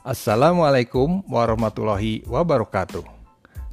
[0.00, 3.04] Assalamualaikum warahmatullahi wabarakatuh.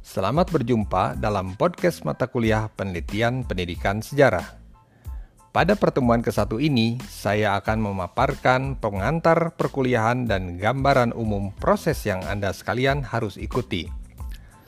[0.04, 4.44] Selamat berjumpa dalam podcast mata kuliah Penelitian Pendidikan Sejarah.
[5.56, 12.52] Pada pertemuan ke-1 ini, saya akan memaparkan pengantar perkuliahan dan gambaran umum proses yang Anda
[12.52, 13.88] sekalian harus ikuti.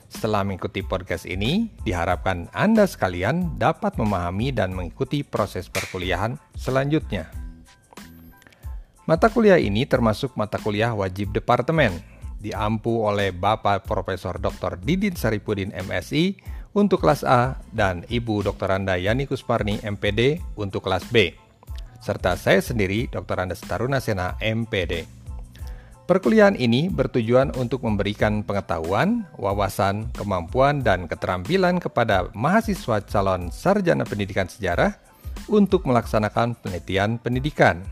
[0.09, 7.40] Setelah mengikuti podcast ini, diharapkan Anda sekalian dapat memahami dan mengikuti proses perkuliahan selanjutnya.
[9.11, 11.91] Mata kuliah ini termasuk mata kuliah wajib departemen,
[12.39, 14.79] diampu oleh Bapak Profesor Dr.
[14.79, 16.39] Didin Saripudin MSI
[16.79, 18.71] untuk kelas A dan Ibu Dr.
[18.71, 21.35] Anda Yani Kusparni MPD untuk kelas B,
[21.99, 23.43] serta saya sendiri Dr.
[23.43, 25.03] Anda Staruna Sena MPD.
[26.07, 34.47] Perkuliahan ini bertujuan untuk memberikan pengetahuan, wawasan, kemampuan, dan keterampilan kepada mahasiswa calon sarjana pendidikan
[34.47, 34.95] sejarah
[35.51, 37.83] untuk melaksanakan penelitian pendidikan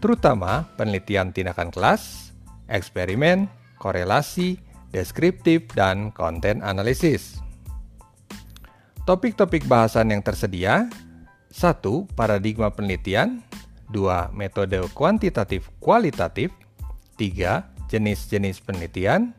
[0.00, 2.32] terutama penelitian tindakan kelas,
[2.66, 4.58] eksperimen, korelasi,
[4.90, 7.38] deskriptif, dan konten analisis.
[9.04, 10.88] Topik-topik bahasan yang tersedia
[11.52, 11.84] 1.
[12.16, 13.44] Paradigma penelitian
[13.92, 14.32] 2.
[14.32, 16.52] Metode kuantitatif kualitatif
[17.20, 17.90] 3.
[17.90, 19.34] Jenis-jenis penelitian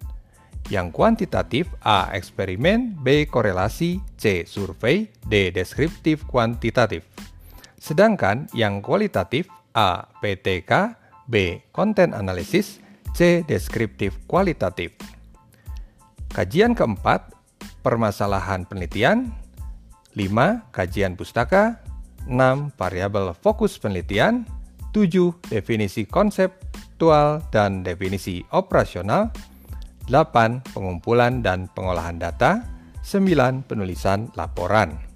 [0.68, 2.12] yang kuantitatif A.
[2.12, 3.26] Eksperimen B.
[3.26, 4.44] Korelasi C.
[4.44, 5.56] Survei D.
[5.56, 7.08] Deskriptif kuantitatif
[7.82, 10.08] Sedangkan yang kualitatif A.
[10.20, 10.72] PTK
[11.28, 11.66] B.
[11.72, 12.84] Konten analisis
[13.16, 13.44] C.
[13.48, 14.96] Deskriptif kualitatif
[16.32, 17.32] Kajian keempat
[17.82, 19.34] Permasalahan penelitian
[20.14, 20.70] 5.
[20.70, 21.82] Kajian pustaka
[22.30, 22.78] 6.
[22.78, 24.46] Variabel fokus penelitian
[24.94, 25.50] 7.
[25.50, 29.34] Definisi konseptual dan definisi operasional
[30.06, 30.78] 8.
[30.78, 32.62] Pengumpulan dan pengolahan data
[33.02, 33.66] 9.
[33.66, 35.11] Penulisan laporan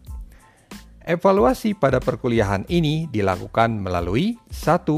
[1.06, 4.90] Evaluasi pada perkuliahan ini dilakukan melalui 1.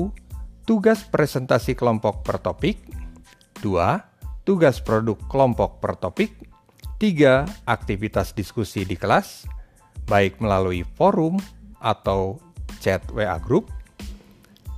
[0.63, 2.79] Tugas presentasi kelompok per topik
[3.59, 4.47] 2.
[4.47, 6.31] Tugas produk kelompok per topik
[7.03, 7.67] 3.
[7.67, 9.51] Aktivitas diskusi di kelas
[10.07, 11.43] baik melalui forum
[11.83, 12.39] atau
[12.79, 13.67] chat WA group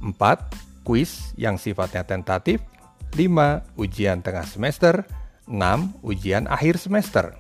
[0.02, 0.18] 4.
[0.81, 2.58] Kuis yang sifatnya tentatif
[3.14, 3.78] 5.
[3.78, 5.06] Ujian tengah semester
[5.46, 5.54] 6.
[6.02, 7.38] Ujian akhir semester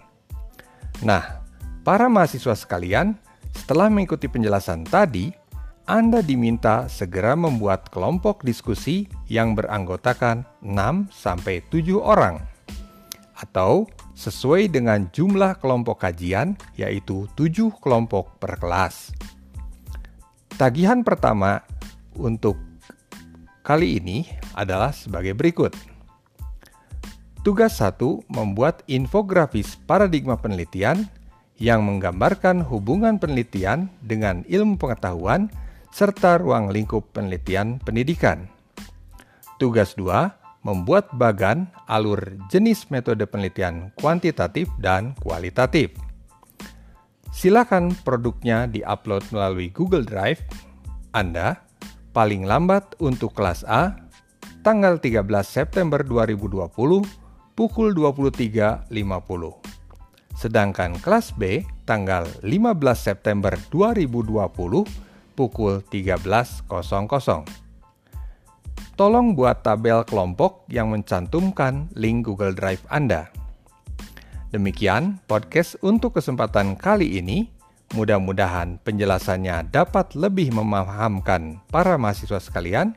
[1.01, 1.41] Nah,
[1.81, 3.17] para mahasiswa sekalian,
[3.69, 5.29] setelah mengikuti penjelasan tadi,
[5.85, 12.41] Anda diminta segera membuat kelompok diskusi yang beranggotakan 6-7 orang.
[13.37, 13.85] Atau
[14.17, 19.13] sesuai dengan jumlah kelompok kajian, yaitu 7 kelompok per kelas.
[20.57, 21.61] Tagihan pertama
[22.17, 22.57] untuk
[23.61, 24.25] kali ini
[24.57, 25.77] adalah sebagai berikut.
[27.45, 28.01] Tugas 1
[28.33, 31.05] membuat infografis paradigma penelitian
[31.59, 35.51] yang menggambarkan hubungan penelitian dengan ilmu pengetahuan
[35.91, 38.47] serta ruang lingkup penelitian pendidikan.
[39.59, 45.91] Tugas 2 membuat bagan alur jenis metode penelitian kuantitatif dan kualitatif.
[47.31, 50.43] Silakan produknya diupload melalui Google Drive.
[51.15, 51.59] Anda
[52.11, 53.95] paling lambat untuk kelas A
[54.63, 56.67] tanggal 13 September 2020
[57.55, 59.78] pukul 23.50.
[60.39, 64.39] Sedangkan kelas B tanggal 15 September 2020
[65.35, 66.63] pukul 13.00.
[68.95, 73.27] Tolong buat tabel kelompok yang mencantumkan link Google Drive Anda.
[74.55, 77.51] Demikian podcast untuk kesempatan kali ini.
[77.91, 82.95] Mudah-mudahan penjelasannya dapat lebih memahamkan para mahasiswa sekalian.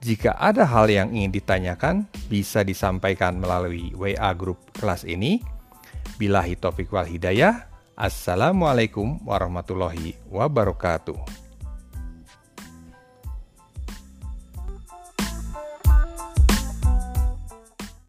[0.00, 5.59] Jika ada hal yang ingin ditanyakan, bisa disampaikan melalui WA grup kelas ini
[6.20, 7.64] Bilahi taufiq wal hidayah.
[7.96, 11.39] Assalamualaikum warahmatullahi wabarakatuh.